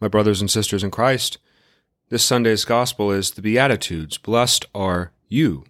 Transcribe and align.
My 0.00 0.08
brothers 0.08 0.40
and 0.40 0.50
sisters 0.50 0.82
in 0.82 0.90
Christ, 0.90 1.36
this 2.08 2.24
Sunday's 2.24 2.64
Gospel 2.64 3.10
is 3.10 3.32
the 3.32 3.42
Beatitudes. 3.42 4.16
Blessed 4.16 4.64
are 4.74 5.12
you. 5.28 5.64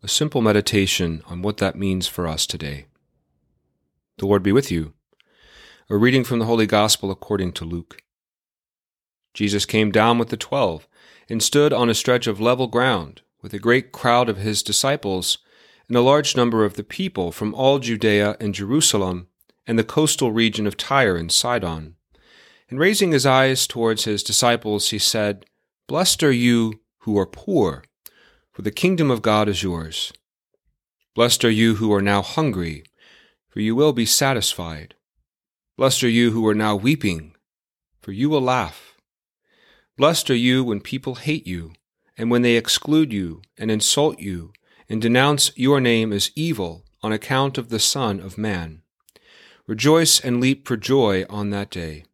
A 0.00 0.06
simple 0.06 0.40
meditation 0.40 1.22
on 1.26 1.42
what 1.42 1.56
that 1.56 1.76
means 1.76 2.06
for 2.06 2.28
us 2.28 2.46
today. 2.46 2.86
The 4.18 4.26
Lord 4.26 4.44
be 4.44 4.52
with 4.52 4.70
you. 4.70 4.92
A 5.90 5.96
reading 5.96 6.22
from 6.22 6.38
the 6.38 6.44
Holy 6.44 6.66
Gospel 6.66 7.10
according 7.10 7.50
to 7.54 7.64
Luke. 7.64 8.00
Jesus 9.34 9.66
came 9.66 9.90
down 9.90 10.18
with 10.18 10.28
the 10.28 10.36
twelve 10.36 10.86
and 11.28 11.42
stood 11.42 11.72
on 11.72 11.90
a 11.90 11.94
stretch 11.94 12.28
of 12.28 12.40
level 12.40 12.68
ground 12.68 13.22
with 13.42 13.52
a 13.52 13.58
great 13.58 13.90
crowd 13.90 14.28
of 14.28 14.36
his 14.36 14.62
disciples 14.62 15.38
and 15.88 15.96
a 15.96 16.00
large 16.00 16.36
number 16.36 16.64
of 16.64 16.74
the 16.74 16.84
people 16.84 17.32
from 17.32 17.52
all 17.54 17.80
Judea 17.80 18.36
and 18.38 18.54
Jerusalem 18.54 19.26
and 19.66 19.76
the 19.76 19.84
coastal 19.84 20.30
region 20.30 20.68
of 20.68 20.76
Tyre 20.76 21.16
and 21.16 21.32
Sidon. 21.32 21.96
And 22.68 22.78
raising 22.78 23.12
his 23.12 23.26
eyes 23.26 23.66
towards 23.66 24.04
his 24.04 24.22
disciples, 24.22 24.90
he 24.90 24.98
said, 24.98 25.44
Blessed 25.86 26.22
are 26.22 26.32
you 26.32 26.80
who 27.00 27.18
are 27.18 27.26
poor, 27.26 27.84
for 28.52 28.62
the 28.62 28.70
kingdom 28.70 29.10
of 29.10 29.22
God 29.22 29.48
is 29.48 29.62
yours. 29.62 30.12
Blessed 31.14 31.44
are 31.44 31.50
you 31.50 31.76
who 31.76 31.92
are 31.92 32.02
now 32.02 32.22
hungry, 32.22 32.84
for 33.48 33.60
you 33.60 33.76
will 33.76 33.92
be 33.92 34.06
satisfied. 34.06 34.94
Blessed 35.76 36.04
are 36.04 36.08
you 36.08 36.30
who 36.30 36.46
are 36.46 36.54
now 36.54 36.74
weeping, 36.74 37.34
for 38.00 38.12
you 38.12 38.30
will 38.30 38.40
laugh. 38.40 38.96
Blessed 39.96 40.30
are 40.30 40.36
you 40.36 40.64
when 40.64 40.80
people 40.80 41.16
hate 41.16 41.46
you, 41.46 41.72
and 42.16 42.30
when 42.30 42.42
they 42.42 42.56
exclude 42.56 43.12
you, 43.12 43.42
and 43.58 43.70
insult 43.70 44.18
you, 44.18 44.52
and 44.88 45.02
denounce 45.02 45.52
your 45.56 45.80
name 45.80 46.12
as 46.12 46.30
evil 46.34 46.84
on 47.02 47.12
account 47.12 47.58
of 47.58 47.68
the 47.68 47.78
Son 47.78 48.18
of 48.18 48.38
Man. 48.38 48.82
Rejoice 49.66 50.18
and 50.20 50.40
leap 50.40 50.66
for 50.66 50.76
joy 50.76 51.24
on 51.28 51.50
that 51.50 51.70
day. 51.70 52.04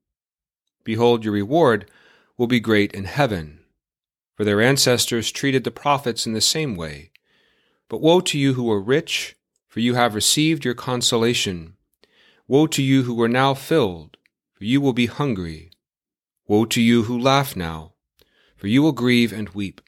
Behold, 0.85 1.25
your 1.25 1.35
reward 1.35 1.91
will 2.37 2.47
be 2.47 2.61
great 2.61 2.93
in 2.93 3.05
heaven. 3.05 3.61
For 4.35 4.45
their 4.45 4.63
ancestors 4.63 5.31
treated 5.31 5.65
the 5.65 5.71
prophets 5.71 6.27
in 6.27 6.33
the 6.33 6.41
same 6.41 6.75
way. 6.75 7.11
But 7.89 8.01
woe 8.01 8.21
to 8.21 8.39
you 8.39 8.55
who 8.55 8.71
are 8.71 8.81
rich, 8.81 9.37
for 9.69 9.81
you 9.81 9.95
have 9.95 10.15
received 10.15 10.65
your 10.65 10.75
consolation. 10.75 11.75
Woe 12.49 12.67
to 12.69 12.83
you 12.83 13.03
who 13.03 13.21
are 13.23 13.29
now 13.29 13.55
filled, 13.55 14.17
for 14.55 14.65
you 14.65 14.81
will 14.81 14.93
be 14.93 15.07
hungry. 15.07 15.71
Woe 16.47 16.65
to 16.65 16.81
you 16.81 17.05
who 17.05 17.19
laugh 17.19 17.55
now, 17.55 17.93
for 18.57 18.67
you 18.67 18.83
will 18.83 18.93
grieve 18.93 19.33
and 19.33 19.49
weep. 19.51 19.81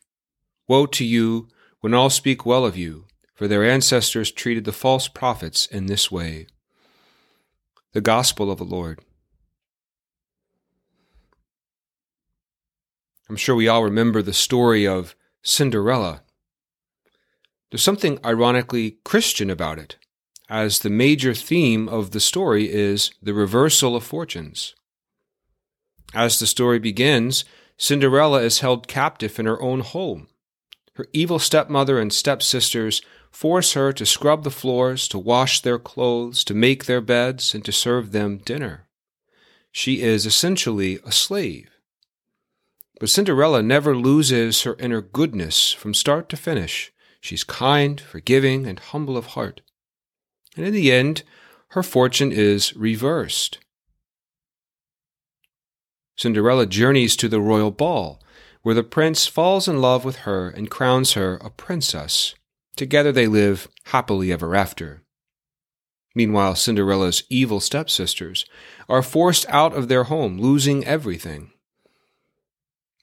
Woe 0.68 0.86
to 0.86 1.04
you 1.04 1.48
when 1.80 1.94
all 1.94 2.10
speak 2.10 2.46
well 2.46 2.64
of 2.64 2.76
you, 2.76 3.06
for 3.34 3.48
their 3.48 3.64
ancestors 3.64 4.30
treated 4.30 4.64
the 4.64 4.72
false 4.72 5.08
prophets 5.08 5.66
in 5.66 5.86
this 5.86 6.10
way. 6.10 6.46
The 7.92 8.00
Gospel 8.00 8.50
of 8.50 8.58
the 8.58 8.64
Lord. 8.64 9.00
I'm 13.32 13.36
sure 13.36 13.54
we 13.54 13.66
all 13.66 13.82
remember 13.82 14.20
the 14.20 14.34
story 14.34 14.86
of 14.86 15.16
Cinderella. 15.42 16.20
There's 17.70 17.82
something 17.82 18.18
ironically 18.22 18.98
Christian 19.06 19.48
about 19.48 19.78
it, 19.78 19.96
as 20.50 20.80
the 20.80 20.90
major 20.90 21.32
theme 21.32 21.88
of 21.88 22.10
the 22.10 22.20
story 22.20 22.70
is 22.70 23.10
the 23.22 23.32
reversal 23.32 23.96
of 23.96 24.04
fortunes. 24.04 24.74
As 26.12 26.38
the 26.38 26.46
story 26.46 26.78
begins, 26.78 27.46
Cinderella 27.78 28.42
is 28.42 28.60
held 28.60 28.86
captive 28.86 29.38
in 29.38 29.46
her 29.46 29.62
own 29.62 29.80
home. 29.80 30.28
Her 30.96 31.06
evil 31.14 31.38
stepmother 31.38 31.98
and 31.98 32.12
stepsisters 32.12 33.00
force 33.30 33.72
her 33.72 33.94
to 33.94 34.04
scrub 34.04 34.44
the 34.44 34.50
floors, 34.50 35.08
to 35.08 35.18
wash 35.18 35.62
their 35.62 35.78
clothes, 35.78 36.44
to 36.44 36.52
make 36.52 36.84
their 36.84 37.00
beds, 37.00 37.54
and 37.54 37.64
to 37.64 37.72
serve 37.72 38.12
them 38.12 38.42
dinner. 38.44 38.88
She 39.70 40.02
is 40.02 40.26
essentially 40.26 40.98
a 41.06 41.12
slave. 41.12 41.71
But 43.02 43.10
Cinderella 43.10 43.64
never 43.64 43.96
loses 43.96 44.62
her 44.62 44.76
inner 44.78 45.00
goodness 45.00 45.72
from 45.72 45.92
start 45.92 46.28
to 46.28 46.36
finish. 46.36 46.92
She's 47.20 47.42
kind, 47.42 48.00
forgiving, 48.00 48.64
and 48.64 48.78
humble 48.78 49.16
of 49.16 49.34
heart. 49.34 49.60
And 50.56 50.64
in 50.64 50.72
the 50.72 50.92
end, 50.92 51.24
her 51.70 51.82
fortune 51.82 52.30
is 52.30 52.76
reversed. 52.76 53.58
Cinderella 56.16 56.64
journeys 56.64 57.16
to 57.16 57.26
the 57.26 57.40
royal 57.40 57.72
ball, 57.72 58.22
where 58.62 58.76
the 58.76 58.84
prince 58.84 59.26
falls 59.26 59.66
in 59.66 59.80
love 59.80 60.04
with 60.04 60.18
her 60.18 60.48
and 60.48 60.70
crowns 60.70 61.14
her 61.14 61.38
a 61.38 61.50
princess. 61.50 62.36
Together 62.76 63.10
they 63.10 63.26
live 63.26 63.66
happily 63.86 64.30
ever 64.30 64.54
after. 64.54 65.02
Meanwhile, 66.14 66.54
Cinderella's 66.54 67.24
evil 67.28 67.58
stepsisters 67.58 68.46
are 68.88 69.02
forced 69.02 69.44
out 69.48 69.74
of 69.74 69.88
their 69.88 70.04
home, 70.04 70.38
losing 70.38 70.84
everything. 70.84 71.51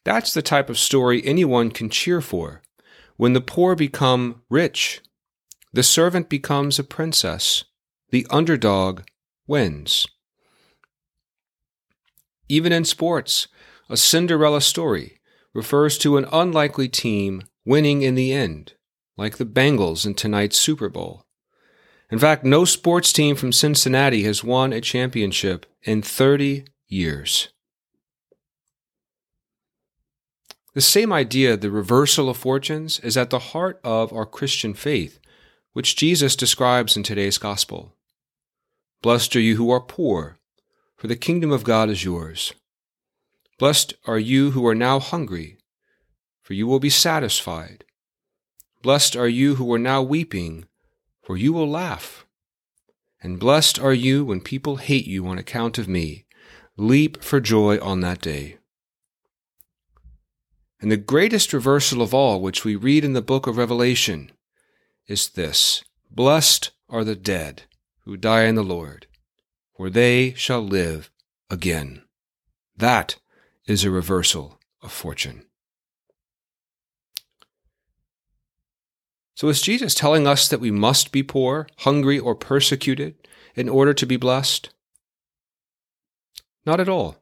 That's 0.03 0.33
the 0.33 0.41
type 0.41 0.69
of 0.69 0.79
story 0.79 1.21
anyone 1.25 1.71
can 1.71 1.89
cheer 1.89 2.21
for. 2.21 2.61
When 3.17 3.33
the 3.33 3.41
poor 3.41 3.75
become 3.75 4.41
rich, 4.49 5.01
the 5.73 5.83
servant 5.83 6.29
becomes 6.29 6.79
a 6.79 6.83
princess, 6.83 7.65
the 8.09 8.25
underdog 8.29 9.01
wins. 9.45 10.07
Even 12.47 12.71
in 12.71 12.85
sports, 12.85 13.47
a 13.89 13.97
Cinderella 13.97 14.61
story 14.61 15.19
refers 15.53 15.97
to 15.99 16.17
an 16.17 16.25
unlikely 16.31 16.87
team 16.87 17.43
winning 17.65 18.01
in 18.01 18.15
the 18.15 18.33
end, 18.33 18.73
like 19.17 19.37
the 19.37 19.45
Bengals 19.45 20.05
in 20.05 20.15
tonight's 20.15 20.57
Super 20.57 20.89
Bowl. 20.89 21.25
In 22.11 22.17
fact, 22.17 22.43
no 22.43 22.65
sports 22.65 23.13
team 23.13 23.35
from 23.35 23.51
Cincinnati 23.51 24.23
has 24.23 24.43
won 24.43 24.73
a 24.73 24.81
championship 24.81 25.67
in 25.83 26.01
30 26.01 26.65
years. 26.87 27.49
The 30.79 30.83
same 30.83 31.11
idea, 31.11 31.57
the 31.57 31.71
reversal 31.71 32.29
of 32.29 32.37
fortunes, 32.37 33.01
is 33.01 33.17
at 33.17 33.31
the 33.31 33.51
heart 33.51 33.81
of 33.83 34.13
our 34.13 34.25
Christian 34.25 34.73
faith, 34.73 35.19
which 35.73 35.97
Jesus 35.97 36.37
describes 36.37 36.95
in 36.95 37.03
today's 37.03 37.37
Gospel. 37.37 37.97
Blessed 39.01 39.35
are 39.35 39.41
you 39.41 39.57
who 39.57 39.69
are 39.71 39.81
poor, 39.81 40.37
for 40.95 41.07
the 41.07 41.17
kingdom 41.17 41.51
of 41.51 41.65
God 41.65 41.89
is 41.89 42.05
yours. 42.05 42.53
Blessed 43.57 43.95
are 44.07 44.17
you 44.17 44.51
who 44.51 44.65
are 44.65 44.73
now 44.73 45.01
hungry, 45.01 45.57
for 46.41 46.53
you 46.53 46.65
will 46.65 46.79
be 46.79 46.89
satisfied. 46.89 47.83
Blessed 48.81 49.17
are 49.17 49.27
you 49.27 49.55
who 49.55 49.69
are 49.73 49.77
now 49.77 50.01
weeping, 50.01 50.63
for 51.21 51.35
you 51.35 51.51
will 51.51 51.69
laugh. 51.69 52.25
And 53.21 53.37
blessed 53.37 53.79
are 53.79 53.91
you 53.93 54.23
when 54.23 54.39
people 54.39 54.77
hate 54.77 55.07
you 55.07 55.27
on 55.27 55.37
account 55.37 55.77
of 55.77 55.89
me. 55.89 56.23
Leap 56.77 57.21
for 57.21 57.41
joy 57.41 57.79
on 57.81 57.99
that 57.99 58.21
day. 58.21 58.58
And 60.81 60.91
the 60.91 60.97
greatest 60.97 61.51
reversal 61.51 62.01
of 62.01 62.13
all, 62.13 62.41
which 62.41 62.63
we 62.63 62.75
read 62.75 63.03
in 63.03 63.13
the 63.13 63.21
book 63.21 63.47
of 63.47 63.57
Revelation, 63.57 64.31
is 65.07 65.29
this 65.29 65.83
Blessed 66.09 66.71
are 66.87 67.03
the 67.03 67.15
dead 67.15 67.63
who 68.05 68.15
die 68.15 68.43
in 68.43 68.55
the 68.55 68.63
Lord, 68.63 69.07
for 69.75 69.89
they 69.89 70.33
shall 70.33 70.61
live 70.61 71.11
again. 71.49 72.03
That 72.77 73.17
is 73.67 73.83
a 73.83 73.91
reversal 73.91 74.59
of 74.81 74.91
fortune. 74.91 75.43
So, 79.35 79.47
is 79.47 79.61
Jesus 79.61 79.95
telling 79.95 80.27
us 80.27 80.47
that 80.47 80.59
we 80.59 80.71
must 80.71 81.11
be 81.11 81.23
poor, 81.23 81.67
hungry, 81.79 82.19
or 82.19 82.35
persecuted 82.35 83.15
in 83.55 83.69
order 83.69 83.93
to 83.93 84.05
be 84.05 84.17
blessed? 84.17 84.69
Not 86.65 86.79
at 86.79 86.89
all. 86.89 87.18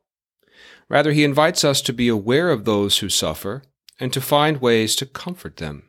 Rather, 0.89 1.11
he 1.11 1.23
invites 1.23 1.63
us 1.63 1.81
to 1.81 1.93
be 1.93 2.07
aware 2.07 2.49
of 2.49 2.65
those 2.65 2.99
who 2.99 3.09
suffer 3.09 3.63
and 3.99 4.13
to 4.13 4.21
find 4.21 4.61
ways 4.61 4.95
to 4.95 5.05
comfort 5.05 5.57
them. 5.57 5.83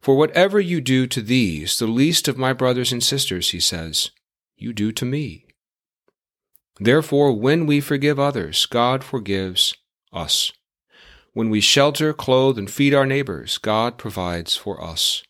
For 0.00 0.16
whatever 0.16 0.60
you 0.60 0.80
do 0.80 1.06
to 1.06 1.22
these, 1.22 1.78
the 1.78 1.86
least 1.86 2.28
of 2.28 2.36
my 2.36 2.52
brothers 2.52 2.92
and 2.92 3.02
sisters, 3.02 3.50
he 3.50 3.60
says, 3.60 4.10
you 4.56 4.72
do 4.72 4.92
to 4.92 5.04
me. 5.04 5.46
Therefore, 6.78 7.32
when 7.32 7.66
we 7.66 7.80
forgive 7.80 8.18
others, 8.18 8.66
God 8.66 9.04
forgives 9.04 9.74
us. 10.12 10.52
When 11.32 11.50
we 11.50 11.60
shelter, 11.60 12.12
clothe, 12.12 12.58
and 12.58 12.70
feed 12.70 12.94
our 12.94 13.06
neighbors, 13.06 13.58
God 13.58 13.98
provides 13.98 14.56
for 14.56 14.82
us. 14.82 15.22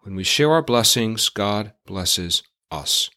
When 0.00 0.14
we 0.14 0.24
share 0.24 0.50
our 0.52 0.62
blessings, 0.62 1.28
God 1.28 1.72
blesses 1.86 2.42
us. 2.70 3.08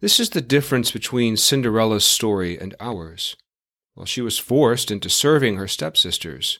This 0.00 0.20
is 0.20 0.30
the 0.30 0.40
difference 0.40 0.90
between 0.90 1.36
Cinderella's 1.36 2.04
story 2.04 2.58
and 2.58 2.74
ours. 2.78 3.36
While 3.94 4.06
she 4.06 4.20
was 4.20 4.38
forced 4.38 4.90
into 4.90 5.08
serving 5.08 5.56
her 5.56 5.68
stepsisters, 5.68 6.58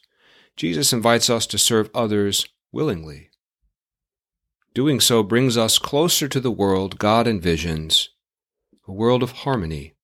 Jesus 0.56 0.92
invites 0.92 1.28
us 1.28 1.46
to 1.48 1.58
serve 1.58 1.90
others 1.94 2.46
willingly. 2.72 3.30
Doing 4.72 5.00
so 5.00 5.22
brings 5.22 5.56
us 5.56 5.78
closer 5.78 6.28
to 6.28 6.40
the 6.40 6.50
world 6.50 6.98
God 6.98 7.26
envisions, 7.26 8.08
a 8.86 8.92
world 8.92 9.22
of 9.22 9.32
harmony 9.32 9.94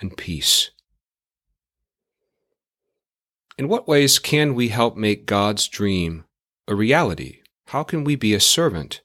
and 0.00 0.16
peace. 0.16 0.70
In 3.56 3.68
what 3.68 3.88
ways 3.88 4.18
can 4.18 4.54
we 4.54 4.68
help 4.68 4.96
make 4.96 5.26
God's 5.26 5.68
dream 5.68 6.24
a 6.66 6.74
reality? 6.74 7.40
How 7.68 7.82
can 7.82 8.04
we 8.04 8.14
be 8.14 8.32
a 8.32 8.40
servant 8.40 9.00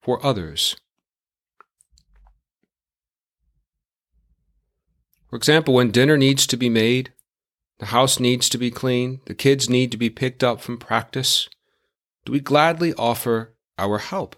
for 0.00 0.24
others? 0.24 0.76
For 5.30 5.36
example, 5.36 5.74
when 5.74 5.92
dinner 5.92 6.18
needs 6.18 6.46
to 6.48 6.56
be 6.56 6.68
made, 6.68 7.12
The 7.78 7.86
house 7.86 8.20
needs 8.20 8.50
to 8.50 8.58
be 8.58 8.70
cleaned, 8.70 9.20
The 9.24 9.34
kids 9.34 9.70
need 9.70 9.90
to 9.92 9.96
be 9.96 10.10
picked 10.10 10.44
up 10.44 10.60
from 10.60 10.76
practice. 10.76 11.48
Do 12.24 12.32
we 12.32 12.40
gladly 12.40 12.92
offer 12.94 13.54
our 13.78 13.98
help? 13.98 14.36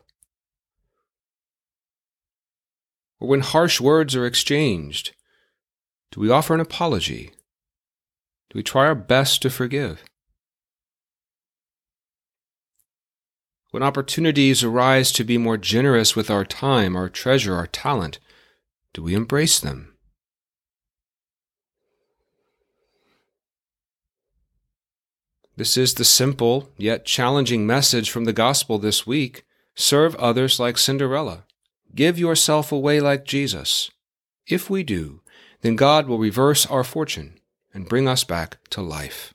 Or 3.18 3.28
when 3.28 3.40
harsh 3.40 3.80
words 3.80 4.14
are 4.14 4.26
exchanged, 4.26 5.12
do 6.12 6.20
we 6.20 6.30
offer 6.30 6.54
an 6.54 6.60
apology? 6.60 7.30
Do 8.50 8.58
we 8.58 8.62
try 8.62 8.86
our 8.86 8.94
best 8.94 9.40
to 9.42 9.50
forgive? 9.50 10.04
When 13.70 13.82
opportunities 13.82 14.62
arise 14.62 15.10
to 15.12 15.24
be 15.24 15.38
more 15.38 15.56
generous 15.56 16.14
with 16.14 16.30
our 16.30 16.44
time, 16.44 16.94
our 16.94 17.08
treasure, 17.08 17.54
our 17.54 17.66
talent, 17.66 18.18
do 18.92 19.02
we 19.02 19.14
embrace 19.14 19.58
them? 19.58 19.91
This 25.56 25.76
is 25.76 25.94
the 25.94 26.04
simple 26.04 26.70
yet 26.78 27.04
challenging 27.04 27.66
message 27.66 28.10
from 28.10 28.24
the 28.24 28.32
gospel 28.32 28.78
this 28.78 29.06
week. 29.06 29.44
Serve 29.74 30.14
others 30.16 30.58
like 30.58 30.78
Cinderella. 30.78 31.44
Give 31.94 32.18
yourself 32.18 32.72
away 32.72 33.00
like 33.00 33.24
Jesus. 33.24 33.90
If 34.46 34.70
we 34.70 34.82
do, 34.82 35.20
then 35.60 35.76
God 35.76 36.06
will 36.06 36.18
reverse 36.18 36.64
our 36.66 36.84
fortune 36.84 37.38
and 37.74 37.88
bring 37.88 38.08
us 38.08 38.24
back 38.24 38.58
to 38.70 38.80
life. 38.80 39.34